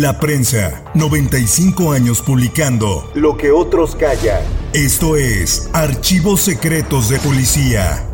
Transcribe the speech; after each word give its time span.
La 0.00 0.18
prensa, 0.18 0.82
95 0.94 1.92
años 1.92 2.22
publicando 2.22 3.12
lo 3.14 3.36
que 3.36 3.50
otros 3.50 3.94
callan. 3.94 4.40
Esto 4.72 5.14
es 5.14 5.70
Archivos 5.74 6.40
Secretos 6.40 7.10
de 7.10 7.18
Policía. 7.18 8.06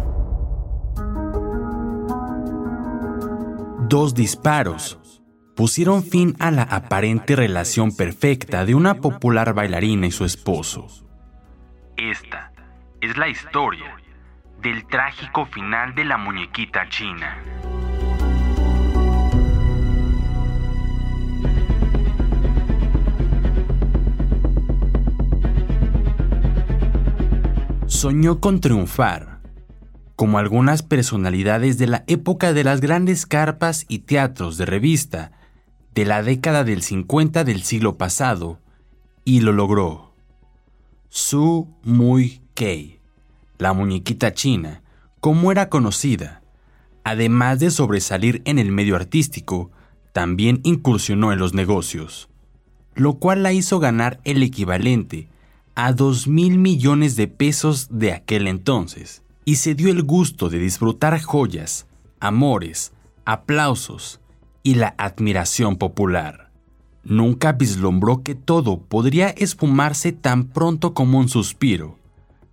Dos 3.88 4.14
disparos 4.14 5.22
pusieron 5.54 6.02
fin 6.02 6.34
a 6.40 6.50
la 6.50 6.64
aparente 6.64 7.36
relación 7.36 7.94
perfecta 7.94 8.64
de 8.64 8.74
una 8.74 8.96
popular 8.96 9.54
bailarina 9.54 10.08
y 10.08 10.10
su 10.10 10.24
esposo. 10.24 10.88
Esta 11.96 12.50
es 13.00 13.16
la 13.16 13.28
historia 13.28 13.94
del 14.60 14.84
trágico 14.88 15.46
final 15.46 15.94
de 15.94 16.04
la 16.04 16.16
muñequita 16.16 16.88
china. 16.88 17.75
Soñó 27.96 28.40
con 28.40 28.60
triunfar, 28.60 29.40
como 30.16 30.36
algunas 30.36 30.82
personalidades 30.82 31.78
de 31.78 31.86
la 31.86 32.04
época 32.08 32.52
de 32.52 32.62
las 32.62 32.82
grandes 32.82 33.24
carpas 33.24 33.86
y 33.88 34.00
teatros 34.00 34.58
de 34.58 34.66
revista 34.66 35.32
de 35.94 36.04
la 36.04 36.22
década 36.22 36.62
del 36.62 36.82
50 36.82 37.42
del 37.44 37.62
siglo 37.62 37.96
pasado, 37.96 38.60
y 39.24 39.40
lo 39.40 39.52
logró. 39.52 40.12
Su 41.08 41.68
Mui 41.84 42.42
Kei, 42.52 43.00
la 43.56 43.72
muñequita 43.72 44.34
china, 44.34 44.82
como 45.20 45.50
era 45.50 45.70
conocida, 45.70 46.42
además 47.02 47.60
de 47.60 47.70
sobresalir 47.70 48.42
en 48.44 48.58
el 48.58 48.72
medio 48.72 48.94
artístico, 48.94 49.70
también 50.12 50.60
incursionó 50.64 51.32
en 51.32 51.38
los 51.38 51.54
negocios, 51.54 52.28
lo 52.94 53.14
cual 53.14 53.42
la 53.42 53.54
hizo 53.54 53.78
ganar 53.78 54.20
el 54.24 54.42
equivalente 54.42 55.30
a 55.76 55.92
2 55.92 56.26
mil 56.26 56.58
millones 56.58 57.16
de 57.16 57.28
pesos 57.28 57.88
de 57.90 58.12
aquel 58.12 58.48
entonces, 58.48 59.22
y 59.44 59.56
se 59.56 59.74
dio 59.74 59.90
el 59.90 60.02
gusto 60.02 60.48
de 60.48 60.58
disfrutar 60.58 61.20
joyas, 61.20 61.86
amores, 62.18 62.92
aplausos 63.26 64.20
y 64.62 64.76
la 64.76 64.94
admiración 64.96 65.76
popular. 65.76 66.50
Nunca 67.04 67.52
vislumbró 67.52 68.22
que 68.22 68.34
todo 68.34 68.80
podría 68.80 69.28
esfumarse 69.28 70.12
tan 70.12 70.44
pronto 70.44 70.94
como 70.94 71.18
un 71.18 71.28
suspiro, 71.28 71.98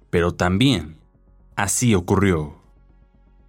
pero 0.10 0.34
también 0.34 0.98
así 1.56 1.96
ocurrió. 1.96 2.58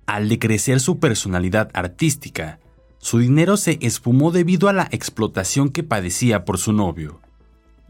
Al 0.07 0.29
decrecer 0.29 0.79
su 0.79 1.01
personalidad 1.01 1.71
artística, 1.75 2.61
su 2.99 3.19
dinero 3.19 3.57
se 3.57 3.79
esfumó 3.83 4.31
debido 4.31 4.69
a 4.69 4.73
la 4.73 4.89
explotación 4.93 5.69
que 5.69 5.83
padecía 5.83 6.45
por 6.45 6.59
su 6.59 6.73
novio. 6.73 7.21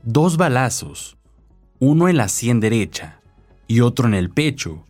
Dos 0.03 0.39
balazos, 0.39 1.19
uno 1.79 2.09
en 2.09 2.17
la 2.17 2.29
sien 2.29 2.61
derecha 2.61 3.21
y 3.67 3.81
otro 3.81 4.07
en 4.07 4.15
el 4.15 4.31
pecho, 4.31 4.85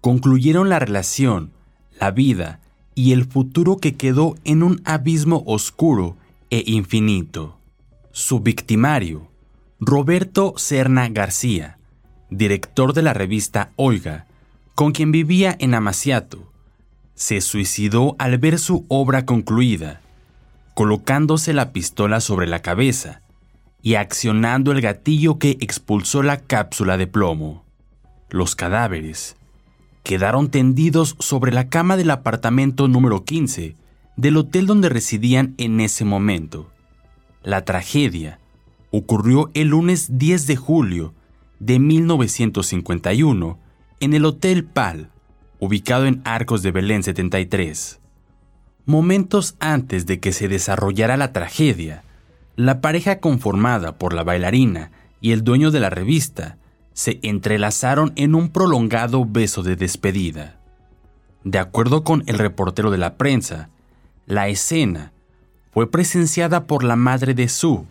concluyeron 0.00 0.68
la 0.68 0.78
relación, 0.78 1.52
la 1.98 2.10
vida 2.10 2.60
y 2.94 3.12
el 3.12 3.24
futuro 3.24 3.76
que 3.76 3.96
quedó 3.96 4.34
en 4.44 4.62
un 4.62 4.80
abismo 4.84 5.42
oscuro 5.46 6.16
e 6.50 6.64
infinito. 6.66 7.58
Su 8.12 8.40
victimario, 8.40 9.28
Roberto 9.80 10.54
Serna 10.56 11.08
García, 11.08 11.78
director 12.30 12.92
de 12.92 13.02
la 13.02 13.14
revista 13.14 13.70
Oiga, 13.76 14.26
con 14.74 14.92
quien 14.92 15.12
vivía 15.12 15.56
en 15.58 15.74
Amaciato, 15.74 16.52
se 17.14 17.40
suicidó 17.40 18.16
al 18.18 18.38
ver 18.38 18.58
su 18.58 18.84
obra 18.88 19.26
concluida, 19.26 20.00
colocándose 20.74 21.52
la 21.52 21.72
pistola 21.72 22.20
sobre 22.20 22.46
la 22.46 22.62
cabeza 22.62 23.22
y 23.82 23.94
accionando 23.94 24.72
el 24.72 24.80
gatillo 24.80 25.38
que 25.38 25.58
expulsó 25.60 26.22
la 26.22 26.38
cápsula 26.40 26.96
de 26.96 27.06
plomo. 27.06 27.64
Los 28.30 28.54
cadáveres 28.56 29.36
quedaron 30.02 30.50
tendidos 30.50 31.16
sobre 31.18 31.52
la 31.52 31.68
cama 31.68 31.96
del 31.96 32.10
apartamento 32.10 32.88
número 32.88 33.24
15 33.24 33.76
del 34.16 34.36
hotel 34.36 34.66
donde 34.66 34.88
residían 34.88 35.54
en 35.58 35.80
ese 35.80 36.04
momento. 36.04 36.70
La 37.42 37.64
tragedia 37.64 38.38
ocurrió 38.90 39.50
el 39.54 39.68
lunes 39.68 40.18
10 40.18 40.46
de 40.46 40.56
julio 40.56 41.14
de 41.60 41.78
1951 41.78 43.58
en 44.00 44.14
el 44.14 44.24
Hotel 44.24 44.64
Pal, 44.64 45.10
ubicado 45.58 46.06
en 46.06 46.20
Arcos 46.24 46.62
de 46.62 46.70
Belén 46.70 47.02
73. 47.02 48.00
Momentos 48.86 49.56
antes 49.60 50.06
de 50.06 50.20
que 50.20 50.32
se 50.32 50.48
desarrollara 50.48 51.16
la 51.16 51.32
tragedia, 51.32 52.02
la 52.58 52.80
pareja 52.80 53.20
conformada 53.20 53.98
por 53.98 54.12
la 54.12 54.24
bailarina 54.24 54.90
y 55.20 55.30
el 55.30 55.44
dueño 55.44 55.70
de 55.70 55.78
la 55.78 55.90
revista 55.90 56.58
se 56.92 57.20
entrelazaron 57.22 58.12
en 58.16 58.34
un 58.34 58.48
prolongado 58.48 59.24
beso 59.24 59.62
de 59.62 59.76
despedida. 59.76 60.58
De 61.44 61.60
acuerdo 61.60 62.02
con 62.02 62.24
el 62.26 62.36
reportero 62.36 62.90
de 62.90 62.98
la 62.98 63.14
prensa, 63.14 63.68
la 64.26 64.48
escena 64.48 65.12
fue 65.70 65.88
presenciada 65.88 66.66
por 66.66 66.82
la 66.82 66.96
madre 66.96 67.32
de 67.32 67.48
Sue, 67.48 67.84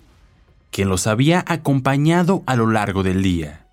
quien 0.70 0.90
los 0.90 1.08
había 1.08 1.46
acompañado 1.48 2.44
a 2.46 2.58
lo 2.58 2.68
largo 2.68 3.04
del 3.04 3.24
día. 3.24 3.68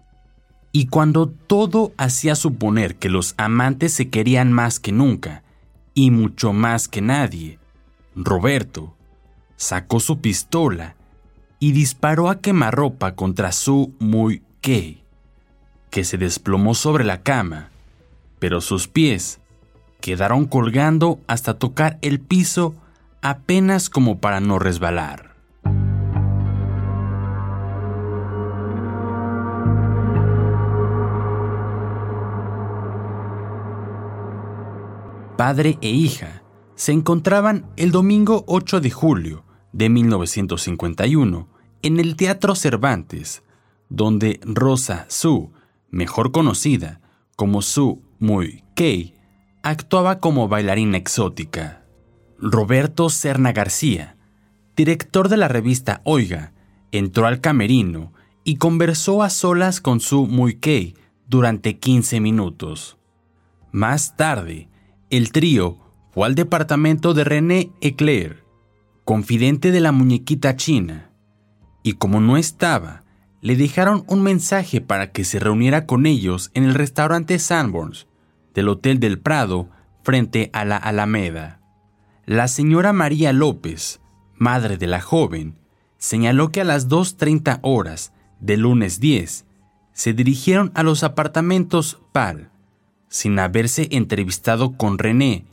Y 0.71 0.87
cuando 0.87 1.29
todo 1.29 1.93
hacía 1.97 2.37
suponer 2.37 2.95
que 2.95 3.09
los 3.09 3.35
amantes 3.37 3.93
se 3.93 4.11
querían 4.11 4.53
más 4.53 4.79
que 4.79 4.93
nunca, 4.93 5.43
y 5.93 6.13
mucho 6.13 6.53
más 6.53 6.87
que 6.87 7.01
nadie, 7.01 7.59
Roberto 8.15 8.95
sacó 9.57 10.01
su 10.01 10.21
pistola 10.21 10.97
y 11.59 11.73
disparó 11.73 12.29
a 12.29 12.41
quemarropa 12.41 13.15
contra 13.15 13.53
Su 13.53 13.95
Muy 13.99 14.43
Kei, 14.61 15.03
que 15.91 16.05
se 16.05 16.19
desplomó 16.19 16.75
sobre 16.75 17.05
la 17.05 17.23
cama, 17.23 17.71
pero 18.39 18.61
sus 18.61 18.89
pies 18.89 19.41
quedaron 20.01 20.47
colgando 20.47 21.21
hasta 21.27 21.55
tocar 21.55 21.99
el 22.03 22.21
piso 22.21 22.75
apenas 23.23 23.89
como 23.89 24.19
para 24.19 24.41
no 24.41 24.59
resbalar. 24.59 25.35
Padre 35.37 35.79
e 35.81 35.89
hija 35.89 36.43
se 36.75 36.93
encontraban 36.93 37.67
el 37.77 37.91
domingo 37.91 38.45
8 38.47 38.81
de 38.81 38.91
julio 38.91 39.44
de 39.75 39.89
1951 39.89 41.49
en 41.83 42.01
el 42.01 42.17
Teatro 42.17 42.55
Cervantes, 42.55 43.43
donde 43.91 44.41
Rosa 44.45 45.05
Su, 45.09 45.51
mejor 45.91 46.33
conocida 46.33 47.01
como 47.37 47.61
Su 47.61 48.01
Muy 48.21 48.63
Kei, 48.75 49.15
actuaba 49.63 50.21
como 50.21 50.49
bailarina 50.49 50.97
exótica. 50.97 51.85
Roberto 52.39 53.11
Serna 53.11 53.53
García, 53.53 54.17
director 54.77 55.29
de 55.29 55.37
la 55.37 55.49
revista 55.49 56.01
Oiga, 56.05 56.53
entró 56.93 57.27
al 57.27 57.41
camerino 57.41 58.13
y 58.45 58.57
conversó 58.57 59.23
a 59.23 59.31
solas 59.31 59.81
con 59.81 59.99
su 59.99 60.27
Muikei 60.27 60.95
durante 61.27 61.79
15 61.79 62.21
minutos. 62.21 62.97
Más 63.73 64.17
tarde, 64.17 64.69
el 65.11 65.33
trío 65.33 65.79
fue 66.13 66.27
al 66.27 66.37
departamento 66.37 67.13
de 67.13 67.25
René 67.25 67.73
Eclair, 67.81 68.44
confidente 69.05 69.71
de 69.71 69.81
la 69.81 69.93
muñequita 69.93 70.57
china, 70.57 71.11
y 71.83 71.95
como 71.95 72.21
no 72.21 72.37
estaba, 72.37 73.05
le 73.43 73.57
dejaron 73.57 74.05
un 74.09 74.23
mensaje 74.23 74.81
para 74.81 75.13
que 75.13 75.25
se 75.25 75.39
reuniera 75.39 75.85
con 75.85 76.07
ellos 76.07 76.51
en 76.55 76.65
el 76.65 76.75
restaurante 76.75 77.39
Sanborns 77.39 78.07
del 78.55 78.69
Hotel 78.69 79.01
del 79.01 79.19
Prado 79.19 79.69
frente 80.03 80.49
a 80.55 80.65
la 80.65 80.79
Alameda. 80.79 81.61
La 82.25 82.49
señora 82.49 82.95
María 82.95 83.35
López, 83.35 84.01
madre 84.37 84.79
de 84.79 84.87
la 84.87 85.03
joven, 85.03 85.57
señaló 85.99 86.51
que 86.51 86.63
a 86.63 86.65
las 86.65 86.89
2.30 86.89 87.59
horas 87.63 88.13
del 88.41 88.61
lunes 88.61 89.01
10 89.01 89.45
se 89.93 90.13
dirigieron 90.15 90.73
a 90.75 90.83
los 90.83 91.05
apartamentos 91.05 92.01
PAL, 92.13 92.51
sin 93.09 93.39
haberse 93.39 93.89
entrevistado 93.91 94.77
con 94.79 94.99
René, 94.99 95.45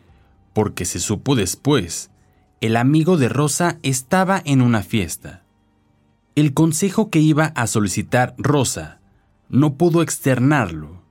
porque 0.54 0.86
se 0.86 1.00
supo 1.00 1.36
después, 1.36 2.10
el 2.62 2.78
amigo 2.78 3.18
de 3.18 3.28
Rosa 3.28 3.80
estaba 3.82 4.40
en 4.46 4.62
una 4.62 4.84
fiesta. 4.84 5.42
El 6.36 6.54
consejo 6.54 7.10
que 7.10 7.20
iba 7.20 7.46
a 7.56 7.66
solicitar 7.66 8.36
Rosa 8.38 9.00
no 9.50 9.74
pudo 9.74 10.04
externarlo, 10.04 11.02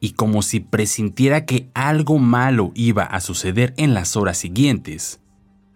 y 0.00 0.12
como 0.12 0.40
si 0.40 0.60
presintiera 0.60 1.44
que 1.44 1.68
algo 1.74 2.18
malo 2.18 2.72
iba 2.74 3.04
a 3.04 3.20
suceder 3.20 3.74
en 3.76 3.92
las 3.92 4.16
horas 4.16 4.38
siguientes, 4.38 5.20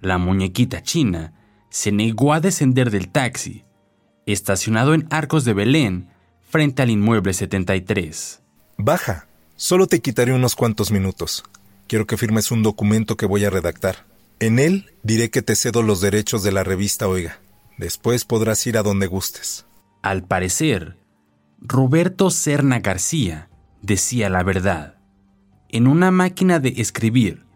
la 0.01 0.17
muñequita 0.17 0.83
china 0.83 1.35
se 1.69 1.93
negó 1.93 2.33
a 2.33 2.41
descender 2.41 2.91
del 2.91 3.11
taxi, 3.11 3.65
estacionado 4.25 4.95
en 4.95 5.07
Arcos 5.11 5.45
de 5.45 5.53
Belén, 5.53 6.09
frente 6.41 6.81
al 6.81 6.91
inmueble 6.91 7.35
73. 7.35 8.41
Baja, 8.79 9.27
solo 9.57 9.87
te 9.87 10.01
quitaré 10.01 10.33
unos 10.33 10.57
cuantos 10.57 10.91
minutos. 10.91 11.45
Quiero 11.87 12.07
que 12.07 12.17
firmes 12.17 12.51
un 12.51 12.63
documento 12.63 13.19
que 13.19 13.27
voy 13.27 13.45
a 13.45 13.51
redactar. 13.51 14.12
En 14.43 14.59
él 14.59 14.87
diré 15.05 15.31
que 15.31 15.41
te 15.41 15.55
cedo 15.55 15.85
los 15.85 16.01
derechos 16.01 16.43
de 16.43 16.51
la 16.51 16.65
revista 16.65 17.07
Oiga. 17.07 17.39
Después 17.79 18.25
podrás 18.25 18.67
ir 18.67 18.77
a 18.77 18.83
donde 18.83 19.07
gustes. 19.07 19.67
Al 20.03 20.25
parecer, 20.25 20.97
Roberto 21.61 22.29
Serna 22.29 22.81
García 22.81 23.49
decía 23.83 24.29
la 24.31 24.43
verdad. 24.43 24.97
En 25.69 25.87
una 25.87 26.11
máquina 26.11 26.59
de 26.59 26.71
escribir 26.79 27.47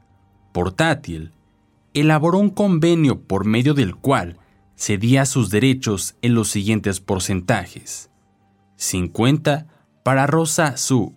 portátil, 0.53 1.33
elaboró 1.93 2.39
un 2.39 2.51
convenio 2.51 3.21
por 3.21 3.47
medio 3.47 3.75
del 3.75 3.97
cual 3.97 4.39
cedía 4.77 5.27
sus 5.27 5.51
derechos 5.51 6.15
en 6.23 6.35
los 6.35 6.51
siguientes 6.51 7.01
porcentajes. 7.01 8.11
50 8.77 9.67
para 10.05 10.29
Rosa 10.29 10.77
Su, 10.77 11.17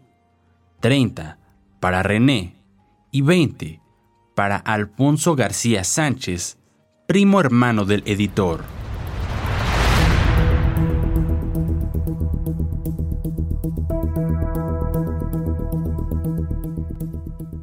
30 0.80 1.38
para 1.80 2.02
René 2.02 2.56
y 3.12 3.22
20 3.22 3.82
para 4.40 4.56
Alfonso 4.56 5.36
García 5.36 5.84
Sánchez, 5.84 6.58
primo 7.08 7.42
hermano 7.42 7.84
del 7.84 8.04
editor. 8.06 8.64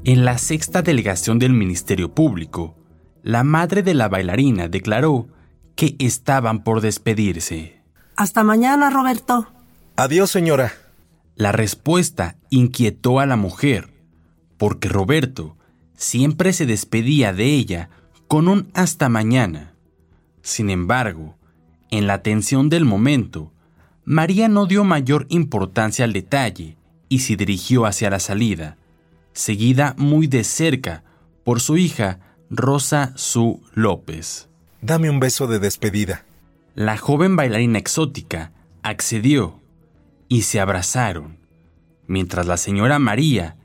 En 0.05 0.27
la 0.27 0.37
sexta 0.37 0.83
delegación 0.83 1.39
del 1.39 1.55
Ministerio 1.55 2.15
Público, 2.15 2.77
la 3.23 3.43
madre 3.43 3.83
de 3.83 3.95
la 3.95 4.11
bailarina 4.11 4.69
declaró 4.69 5.29
que 5.77 5.97
estaban 5.99 6.63
por 6.63 6.83
despedirse. 6.83 7.81
Hasta 8.17 8.45
mañana, 8.45 8.91
Roberto. 8.91 9.49
Adiós, 9.97 10.31
señora. 10.31 10.75
La 11.37 11.53
respuesta 11.53 12.37
inquietó 12.51 13.19
a 13.19 13.25
la 13.25 13.37
mujer, 13.37 13.95
porque 14.59 14.91
Roberto 14.91 15.57
siempre 15.97 16.53
se 16.53 16.67
despedía 16.67 17.33
de 17.33 17.47
ella 17.47 17.91
con 18.29 18.49
un 18.49 18.71
hasta 18.75 19.09
mañana. 19.09 19.75
Sin 20.43 20.71
embargo, 20.71 21.37
en 21.91 22.07
la 22.07 22.23
tensión 22.23 22.69
del 22.69 22.85
momento, 22.85 23.53
María 24.05 24.49
no 24.49 24.67
dio 24.67 24.85
mayor 24.85 25.27
importancia 25.31 26.05
al 26.05 26.13
detalle 26.13 26.77
y 27.09 27.21
se 27.21 27.37
dirigió 27.37 27.87
hacia 27.87 28.11
la 28.11 28.21
salida, 28.21 28.77
seguida 29.33 29.95
muy 29.99 30.27
de 30.27 30.45
cerca 30.45 31.03
por 31.45 31.61
su 31.61 31.77
hija 31.77 32.21
Rosa 32.51 33.13
Su 33.17 33.63
López. 33.75 34.49
Dame 34.81 35.11
un 35.11 35.19
beso 35.19 35.47
de 35.47 35.59
despedida. 35.59 36.25
La 36.75 36.97
joven 36.97 37.37
bailarina 37.37 37.79
exótica 37.79 38.53
accedió 38.83 39.61
y 40.29 40.43
se 40.43 40.61
abrazaron, 40.61 41.39
mientras 42.07 42.47
la 42.47 42.57
señora 42.57 42.99
María 42.99 43.57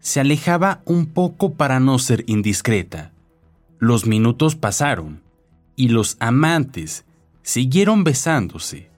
se 0.00 0.20
alejaba 0.20 0.80
un 0.84 1.06
poco 1.06 1.54
para 1.54 1.80
no 1.80 1.98
ser 1.98 2.24
indiscreta. 2.26 3.12
Los 3.78 4.06
minutos 4.06 4.56
pasaron 4.56 5.22
y 5.76 5.88
los 5.88 6.16
amantes 6.20 7.04
siguieron 7.42 8.04
besándose, 8.04 8.88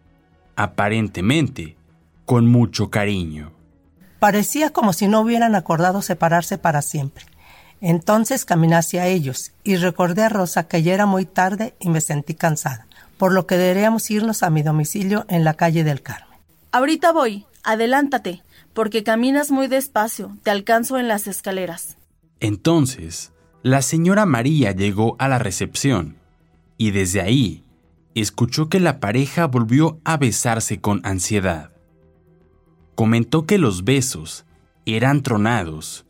aparentemente 0.57 1.77
con 2.25 2.47
mucho 2.47 2.91
cariño. 2.91 3.53
Parecía 4.19 4.71
como 4.71 4.93
si 4.93 5.09
no 5.09 5.21
hubieran 5.21 5.55
acordado 5.55 6.03
separarse 6.03 6.59
para 6.59 6.83
siempre. 6.83 7.25
Entonces 7.81 8.45
caminé 8.45 8.77
hacia 8.77 9.07
ellos 9.07 9.53
y 9.65 9.77
recordé 9.77 10.23
a 10.23 10.29
Rosa 10.29 10.69
que 10.69 10.83
ya 10.83 10.93
era 10.93 11.07
muy 11.07 11.25
tarde 11.25 11.75
y 11.81 11.89
me 11.89 12.01
sentí 12.01 12.35
cansada, 12.35 12.87
por 13.17 13.33
lo 13.33 13.47
que 13.47 13.57
deberíamos 13.57 14.11
irnos 14.11 14.43
a 14.43 14.51
mi 14.51 14.63
domicilio 14.63 15.25
en 15.29 15.45
la 15.45 15.55
calle 15.55 15.83
del 15.83 16.03
Carmen. 16.03 16.39
Ahorita 16.73 17.13
voy, 17.13 17.47
adelántate, 17.63 18.43
porque 18.81 19.05
caminas 19.05 19.51
muy 19.51 19.67
despacio, 19.67 20.39
te 20.43 20.51
alcanzo 20.51 20.99
en 20.99 21.07
las 21.07 21.27
escaleras. 21.27 21.99
Entonces, 22.41 23.31
la 23.63 23.83
señora 23.83 24.25
María 24.25 24.73
llegó 24.73 25.17
a 25.19 25.29
la 25.29 25.39
recepción 25.39 26.17
y 26.79 26.91
desde 26.91 27.21
ahí 27.21 27.63
escuchó 28.15 28.71
que 28.71 28.81
la 28.81 28.99
pareja 28.99 29.47
volvió 29.47 30.01
a 30.05 30.17
besarse 30.17 30.81
con 30.81 31.03
ansiedad 31.05 31.73
comentó 32.95 33.45
que 33.45 33.59
los 33.59 33.85
besos 33.85 34.47
eran 34.87 35.23
tronados 35.23 36.07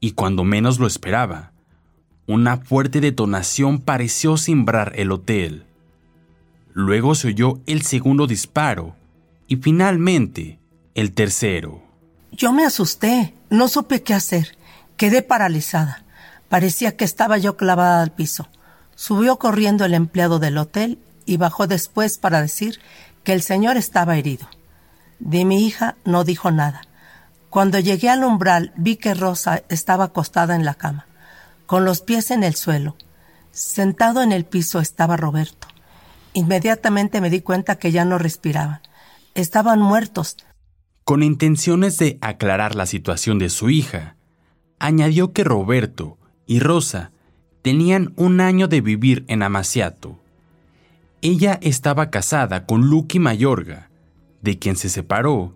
y 0.00 0.12
cuando 0.12 0.44
menos 0.44 0.78
lo 0.78 0.86
esperaba, 0.86 1.52
una 2.26 2.56
fuerte 2.56 3.02
detonación 3.02 3.80
pareció 3.80 4.38
cimbrar 4.38 4.94
el 4.96 5.12
hotel. 5.12 5.64
Luego 6.72 7.14
se 7.14 7.28
oyó 7.28 7.60
el 7.66 7.82
segundo 7.82 8.26
disparo 8.26 8.96
y 9.46 9.56
finalmente 9.56 10.58
el 10.94 11.12
tercero. 11.12 11.83
Yo 12.36 12.52
me 12.52 12.64
asusté, 12.64 13.32
no 13.48 13.68
supe 13.68 14.02
qué 14.02 14.12
hacer, 14.12 14.58
quedé 14.96 15.22
paralizada. 15.22 16.02
Parecía 16.48 16.96
que 16.96 17.04
estaba 17.04 17.38
yo 17.38 17.56
clavada 17.56 18.02
al 18.02 18.10
piso. 18.10 18.48
Subió 18.96 19.38
corriendo 19.38 19.84
el 19.84 19.94
empleado 19.94 20.40
del 20.40 20.58
hotel 20.58 20.98
y 21.26 21.36
bajó 21.36 21.68
después 21.68 22.18
para 22.18 22.42
decir 22.42 22.80
que 23.22 23.34
el 23.34 23.42
señor 23.42 23.76
estaba 23.76 24.16
herido. 24.16 24.48
De 25.20 25.44
mi 25.44 25.64
hija 25.64 25.94
no 26.04 26.24
dijo 26.24 26.50
nada. 26.50 26.82
Cuando 27.50 27.78
llegué 27.78 28.10
al 28.10 28.24
umbral 28.24 28.72
vi 28.74 28.96
que 28.96 29.14
Rosa 29.14 29.62
estaba 29.68 30.06
acostada 30.06 30.56
en 30.56 30.64
la 30.64 30.74
cama, 30.74 31.06
con 31.66 31.84
los 31.84 32.00
pies 32.00 32.32
en 32.32 32.42
el 32.42 32.56
suelo. 32.56 32.96
Sentado 33.52 34.22
en 34.22 34.32
el 34.32 34.44
piso 34.44 34.80
estaba 34.80 35.16
Roberto. 35.16 35.68
Inmediatamente 36.32 37.20
me 37.20 37.30
di 37.30 37.42
cuenta 37.42 37.76
que 37.76 37.92
ya 37.92 38.04
no 38.04 38.18
respiraban. 38.18 38.80
Estaban 39.36 39.80
muertos. 39.80 40.36
Con 41.04 41.22
intenciones 41.22 41.98
de 41.98 42.18
aclarar 42.22 42.74
la 42.74 42.86
situación 42.86 43.38
de 43.38 43.50
su 43.50 43.68
hija, 43.68 44.16
añadió 44.78 45.32
que 45.32 45.44
Roberto 45.44 46.18
y 46.46 46.60
Rosa 46.60 47.12
tenían 47.62 48.14
un 48.16 48.40
año 48.40 48.68
de 48.68 48.80
vivir 48.80 49.24
en 49.28 49.42
Amaciato. 49.42 50.18
Ella 51.20 51.58
estaba 51.62 52.10
casada 52.10 52.66
con 52.66 52.88
Lucky 52.88 53.18
Mayorga, 53.18 53.90
de 54.42 54.58
quien 54.58 54.76
se 54.76 54.88
separó 54.88 55.54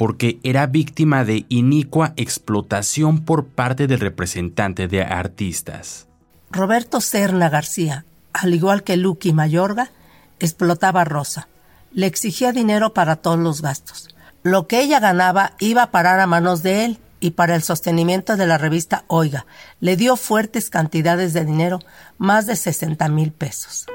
porque 0.00 0.40
era 0.42 0.66
víctima 0.66 1.26
de 1.26 1.44
inicua 1.50 2.14
explotación 2.16 3.22
por 3.26 3.44
parte 3.44 3.86
del 3.86 4.00
representante 4.00 4.88
de 4.88 5.02
artistas. 5.02 6.08
Roberto 6.50 7.02
Serna 7.02 7.50
García, 7.50 8.06
al 8.32 8.54
igual 8.54 8.82
que 8.82 8.96
Lucky 8.96 9.34
Mayorga, 9.34 9.90
explotaba 10.38 11.02
a 11.02 11.04
Rosa. 11.04 11.48
Le 11.92 12.06
exigía 12.06 12.52
dinero 12.52 12.94
para 12.94 13.16
todos 13.16 13.38
los 13.38 13.60
gastos. 13.60 14.08
Lo 14.42 14.66
que 14.66 14.80
ella 14.80 15.00
ganaba 15.00 15.52
iba 15.58 15.82
a 15.82 15.90
parar 15.90 16.20
a 16.20 16.26
manos 16.26 16.62
de 16.62 16.84
él 16.84 16.98
y 17.20 17.32
para 17.32 17.54
el 17.54 17.62
sostenimiento 17.62 18.36
de 18.36 18.46
la 18.46 18.58
revista 18.58 19.04
Oiga. 19.06 19.46
Le 19.80 19.96
dio 19.96 20.16
fuertes 20.16 20.70
cantidades 20.70 21.32
de 21.34 21.44
dinero, 21.44 21.80
más 22.18 22.46
de 22.46 22.56
60 22.56 23.08
mil 23.08 23.32
pesos. 23.32 23.86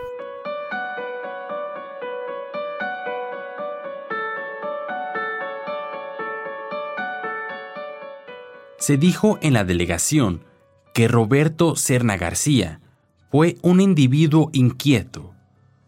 se 8.86 8.98
dijo 8.98 9.40
en 9.42 9.54
la 9.54 9.64
delegación 9.64 10.44
que 10.94 11.08
Roberto 11.08 11.76
Serna 11.76 12.18
García 12.18 12.82
fue 13.32 13.58
un 13.64 13.82
individuo 13.82 14.52
inquieto. 14.54 15.34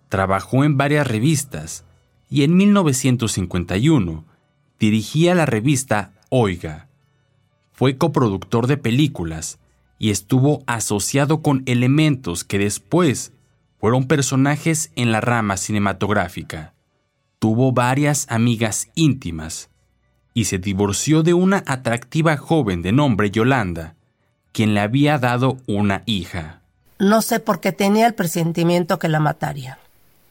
Trabajó 0.10 0.64
en 0.64 0.78
varias 0.78 1.06
revistas 1.06 1.84
y 2.28 2.42
en 2.42 2.58
1951 2.58 4.26
dirigía 4.80 5.36
la 5.36 5.46
revista 5.46 6.12
Oiga. 6.30 6.88
Fue 7.72 7.98
coproductor 7.98 8.68
de 8.68 8.78
películas 8.78 9.60
y 10.00 10.12
estuvo 10.12 10.64
asociado 10.68 11.42
con 11.42 11.64
elementos 11.66 12.44
que 12.44 12.60
después 12.60 13.32
fueron 13.80 14.06
personajes 14.06 14.92
en 14.96 15.12
la 15.12 15.22
rama 15.22 15.58
cinematográfica. 15.58 16.74
Tuvo 17.40 17.72
varias 17.72 18.26
amigas 18.30 18.90
íntimas 18.96 19.70
y 20.34 20.46
se 20.46 20.58
divorció 20.58 21.24
de 21.24 21.34
una 21.34 21.64
atractiva 21.68 22.38
joven 22.38 22.82
de 22.82 22.92
nombre 22.92 23.32
Yolanda, 23.32 23.96
quien 24.52 24.74
le 24.74 24.80
había 24.80 25.18
dado 25.20 25.58
una 25.68 26.04
hija. 26.06 26.62
No 27.00 27.22
sé 27.22 27.40
por 27.40 27.60
qué 27.60 27.72
tenía 27.72 28.08
el 28.08 28.16
presentimiento 28.16 28.98
que 28.98 29.08
la 29.08 29.20
mataría. 29.20 29.78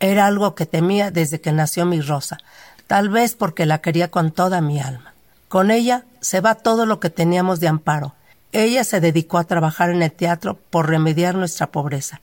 Era 0.01 0.27
algo 0.27 0.55
que 0.55 0.67
temía 0.67 1.11
desde 1.11 1.41
que 1.41 1.53
nació 1.53 1.87
mi 1.87 2.01
Rosa, 2.01 2.39
tal 2.87 3.09
vez 3.09 3.35
porque 3.35 3.67
la 3.67 3.81
quería 3.81 4.11
con 4.11 4.31
toda 4.31 4.61
mi 4.61 4.81
alma. 4.81 5.15
Con 5.49 5.71
ella 5.71 6.05
se 6.21 6.41
va 6.41 6.55
todo 6.55 6.87
lo 6.87 7.01
que 7.01 7.11
teníamos 7.11 7.61
de 7.61 7.69
amparo. 7.69 8.15
Ella 8.53 8.85
se 8.85 9.01
dedicó 9.01 9.39
a 9.39 9.45
trabajar 9.45 9.91
en 9.91 10.03
el 10.03 10.13
teatro 10.13 10.59
por 10.71 10.89
remediar 10.89 11.35
nuestra 11.35 11.69
pobreza. 11.69 12.21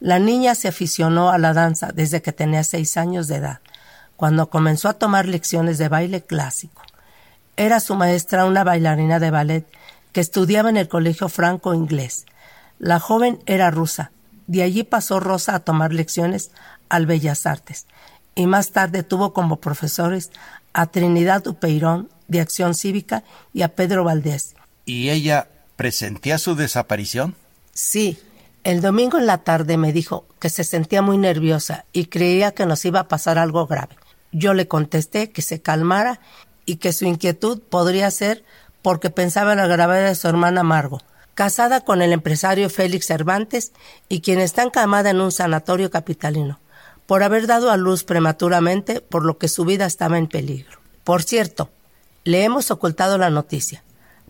La 0.00 0.18
niña 0.18 0.54
se 0.54 0.68
aficionó 0.68 1.30
a 1.30 1.38
la 1.38 1.52
danza 1.52 1.90
desde 1.94 2.22
que 2.22 2.32
tenía 2.32 2.64
seis 2.64 2.96
años 2.96 3.28
de 3.28 3.36
edad, 3.36 3.60
cuando 4.16 4.50
comenzó 4.50 4.88
a 4.88 4.94
tomar 4.94 5.26
lecciones 5.26 5.78
de 5.78 5.88
baile 5.88 6.22
clásico. 6.22 6.82
Era 7.56 7.80
su 7.80 7.94
maestra 7.94 8.46
una 8.46 8.64
bailarina 8.64 9.20
de 9.20 9.30
ballet 9.30 9.66
que 10.12 10.20
estudiaba 10.20 10.70
en 10.70 10.76
el 10.76 10.88
colegio 10.88 11.28
franco 11.28 11.74
inglés. 11.74 12.26
La 12.78 12.98
joven 12.98 13.38
era 13.46 13.70
rusa. 13.70 14.10
De 14.46 14.62
allí 14.62 14.82
pasó 14.82 15.20
Rosa 15.20 15.54
a 15.54 15.60
tomar 15.60 15.92
lecciones 15.92 16.50
al 16.92 17.06
Bellas 17.06 17.46
Artes 17.46 17.86
y 18.34 18.46
más 18.46 18.70
tarde 18.70 19.02
tuvo 19.02 19.32
como 19.32 19.60
profesores 19.60 20.30
a 20.72 20.86
Trinidad 20.86 21.46
Upeirón 21.46 22.08
de 22.28 22.40
Acción 22.40 22.74
Cívica 22.74 23.24
y 23.52 23.62
a 23.62 23.74
Pedro 23.74 24.04
Valdés. 24.04 24.54
¿Y 24.84 25.10
ella 25.10 25.48
presentía 25.76 26.38
su 26.38 26.54
desaparición? 26.54 27.34
Sí. 27.72 28.18
El 28.64 28.80
domingo 28.80 29.18
en 29.18 29.26
la 29.26 29.38
tarde 29.38 29.76
me 29.76 29.92
dijo 29.92 30.24
que 30.38 30.48
se 30.48 30.62
sentía 30.62 31.02
muy 31.02 31.18
nerviosa 31.18 31.84
y 31.92 32.06
creía 32.06 32.52
que 32.52 32.64
nos 32.64 32.84
iba 32.84 33.00
a 33.00 33.08
pasar 33.08 33.36
algo 33.36 33.66
grave. 33.66 33.96
Yo 34.30 34.54
le 34.54 34.68
contesté 34.68 35.30
que 35.30 35.42
se 35.42 35.60
calmara 35.60 36.20
y 36.64 36.76
que 36.76 36.92
su 36.92 37.04
inquietud 37.04 37.60
podría 37.60 38.10
ser 38.10 38.44
porque 38.80 39.10
pensaba 39.10 39.52
en 39.52 39.58
la 39.58 39.66
gravedad 39.66 40.08
de 40.08 40.14
su 40.14 40.28
hermana 40.28 40.62
Margo, 40.62 41.00
casada 41.34 41.80
con 41.80 42.02
el 42.02 42.12
empresario 42.12 42.70
Félix 42.70 43.06
Cervantes 43.06 43.72
y 44.08 44.20
quien 44.20 44.38
está 44.38 44.62
encamada 44.62 45.10
en 45.10 45.20
un 45.20 45.32
sanatorio 45.32 45.90
capitalino, 45.90 46.60
por 47.12 47.22
haber 47.22 47.46
dado 47.46 47.70
a 47.70 47.76
luz 47.76 48.04
prematuramente, 48.04 49.02
por 49.02 49.26
lo 49.26 49.36
que 49.36 49.48
su 49.48 49.66
vida 49.66 49.84
estaba 49.84 50.16
en 50.16 50.28
peligro. 50.28 50.78
Por 51.04 51.22
cierto, 51.22 51.68
le 52.24 52.42
hemos 52.42 52.70
ocultado 52.70 53.18
la 53.18 53.28
noticia, 53.28 53.84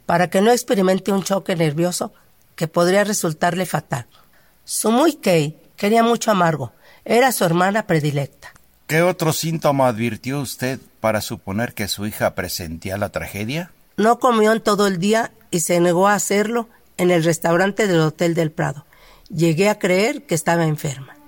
para 0.04 0.30
que 0.30 0.40
no 0.40 0.50
experimente 0.50 1.12
un 1.12 1.22
choque 1.22 1.54
nervioso 1.54 2.12
que 2.56 2.66
podría 2.66 3.04
resultarle 3.04 3.66
fatal. 3.66 4.08
Su 4.64 4.90
muy 4.90 5.12
Kay 5.12 5.56
quería 5.76 6.02
mucho 6.02 6.32
a 6.32 6.34
Margo, 6.34 6.72
era 7.04 7.30
su 7.30 7.44
hermana 7.44 7.86
predilecta. 7.86 8.52
¿Qué 8.88 9.00
otro 9.02 9.32
síntoma 9.32 9.86
advirtió 9.86 10.40
usted 10.40 10.80
para 10.98 11.20
suponer 11.20 11.74
que 11.74 11.86
su 11.86 12.04
hija 12.04 12.34
presentía 12.34 12.96
la 12.96 13.10
tragedia? 13.10 13.70
No 13.96 14.18
comió 14.18 14.50
en 14.50 14.60
todo 14.60 14.88
el 14.88 14.98
día 14.98 15.30
y 15.52 15.60
se 15.60 15.78
negó 15.78 16.08
a 16.08 16.14
hacerlo 16.14 16.68
en 16.96 17.12
el 17.12 17.22
restaurante 17.22 17.86
del 17.86 18.00
Hotel 18.00 18.34
del 18.34 18.50
Prado. 18.50 18.86
Llegué 19.28 19.68
a 19.68 19.78
creer 19.78 20.26
que 20.26 20.34
estaba 20.34 20.66
enferma. 20.66 21.21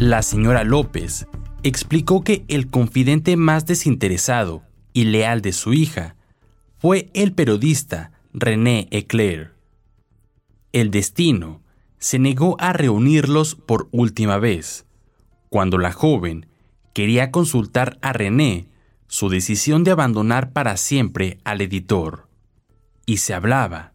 La 0.00 0.22
señora 0.22 0.64
López 0.64 1.26
explicó 1.62 2.24
que 2.24 2.42
el 2.48 2.68
confidente 2.68 3.36
más 3.36 3.66
desinteresado 3.66 4.62
y 4.94 5.04
leal 5.04 5.42
de 5.42 5.52
su 5.52 5.74
hija 5.74 6.16
fue 6.78 7.10
el 7.12 7.34
periodista 7.34 8.10
René 8.32 8.88
Eclair. 8.92 9.52
El 10.72 10.90
destino 10.90 11.60
se 11.98 12.18
negó 12.18 12.56
a 12.60 12.72
reunirlos 12.72 13.54
por 13.54 13.90
última 13.92 14.38
vez, 14.38 14.86
cuando 15.50 15.76
la 15.76 15.92
joven 15.92 16.46
quería 16.94 17.30
consultar 17.30 17.98
a 18.00 18.14
René 18.14 18.68
su 19.06 19.28
decisión 19.28 19.84
de 19.84 19.90
abandonar 19.90 20.54
para 20.54 20.78
siempre 20.78 21.40
al 21.44 21.60
editor. 21.60 22.26
Y 23.04 23.18
se 23.18 23.34
hablaba 23.34 23.92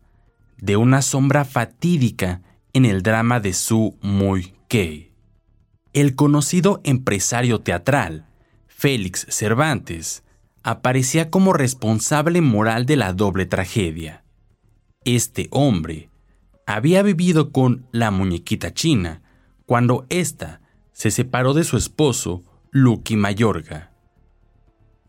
de 0.58 0.78
una 0.78 1.02
sombra 1.02 1.46
fatídica 1.46 2.44
en 2.74 2.86
el 2.86 3.02
drama 3.02 3.40
de 3.40 3.54
Su 3.54 3.98
Muy 4.04 4.54
Kay. 4.68 5.15
El 5.96 6.16
conocido 6.16 6.82
empresario 6.84 7.62
teatral, 7.62 8.26
Félix 8.68 9.26
Cervantes, 9.30 10.26
aparecía 10.62 11.30
como 11.30 11.54
responsable 11.54 12.42
moral 12.42 12.86
de 12.86 12.98
la 12.98 13.14
doble 13.14 13.46
tragedia. 13.46 14.26
Este 15.06 15.48
hombre 15.52 16.10
había 16.68 17.02
vivido 17.02 17.54
con 17.54 17.88
la 17.94 18.12
muñequita 18.12 18.74
china 18.74 19.22
cuando 19.66 20.06
ésta 20.10 20.60
se 20.92 21.12
separó 21.12 21.54
de 21.54 21.64
su 21.64 21.78
esposo, 21.78 22.44
Lucky 22.72 23.16
Mayorga. 23.16 23.94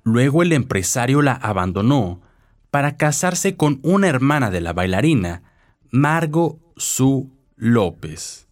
Luego 0.05 0.45
el 0.45 0.53
empresario 0.53 1.21
la 1.21 1.33
abandonó 1.33 2.23
para 2.71 2.97
casarse 2.97 3.57
con 3.57 3.81
una 3.83 4.07
hermana 4.07 4.53
de 4.53 4.61
la 4.61 4.73
bailarina, 4.73 5.43
Margo 5.91 6.61
Su 6.77 7.33
López. 7.57 8.47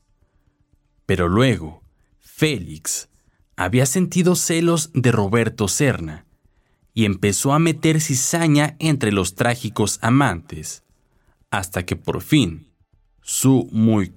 Pero 1.06 1.28
luego, 1.28 1.83
Félix 2.44 3.08
había 3.56 3.86
sentido 3.86 4.36
celos 4.36 4.90
de 4.92 5.12
Roberto 5.12 5.66
Serna 5.66 6.26
y 6.92 7.06
empezó 7.06 7.54
a 7.54 7.58
meter 7.58 8.02
cizaña 8.02 8.76
entre 8.80 9.12
los 9.12 9.34
trágicos 9.34 9.98
amantes, 10.02 10.82
hasta 11.50 11.86
que 11.86 11.96
por 11.96 12.20
fin 12.20 12.66
su 13.22 13.66
muy 13.72 14.12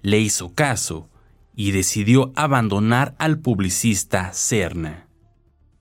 le 0.00 0.18
hizo 0.18 0.54
caso 0.54 1.10
y 1.54 1.72
decidió 1.72 2.32
abandonar 2.36 3.14
al 3.18 3.38
publicista 3.38 4.32
Serna. 4.32 5.06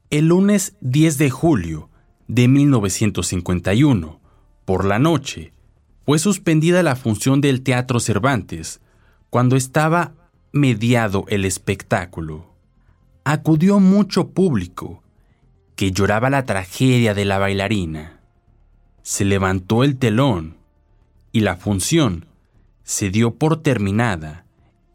El 0.09 0.27
lunes 0.27 0.75
10 0.81 1.17
de 1.17 1.29
julio 1.29 1.89
de 2.27 2.49
1951, 2.49 4.19
por 4.65 4.83
la 4.83 4.99
noche, 4.99 5.53
fue 6.05 6.19
suspendida 6.19 6.83
la 6.83 6.97
función 6.97 7.39
del 7.39 7.61
Teatro 7.61 8.01
Cervantes 8.01 8.81
cuando 9.29 9.55
estaba 9.55 10.15
mediado 10.55 11.25
el 11.27 11.43
espectáculo. 11.43 12.45
Acudió 13.25 13.81
mucho 13.81 14.29
público 14.29 15.03
que 15.75 15.91
lloraba 15.91 16.29
la 16.29 16.45
tragedia 16.45 17.13
de 17.13 17.25
la 17.25 17.39
bailarina. 17.39 18.21
Se 19.03 19.25
levantó 19.25 19.83
el 19.83 19.97
telón 19.97 20.55
y 21.33 21.41
la 21.41 21.57
función 21.57 22.27
se 22.83 23.09
dio 23.09 23.35
por 23.35 23.61
terminada 23.61 24.45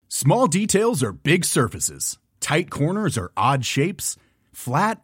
Small 0.07 0.47
details 0.47 1.03
are 1.03 1.11
big 1.11 1.43
surfaces. 1.43 2.17
Tight 2.39 2.69
corners 2.69 3.17
are 3.17 3.31
odd 3.35 3.65
shapes. 3.65 4.15
Flat 4.53 5.03